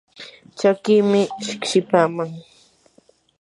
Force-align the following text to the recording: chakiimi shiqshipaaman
chakiimi 0.57 1.21
shiqshipaaman 1.45 2.29